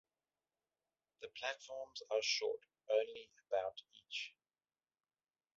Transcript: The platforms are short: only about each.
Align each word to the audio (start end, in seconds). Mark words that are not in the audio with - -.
The 1.21 1.27
platforms 1.37 2.01
are 2.09 2.23
short: 2.23 2.61
only 2.89 3.29
about 3.47 3.83
each. 3.93 4.33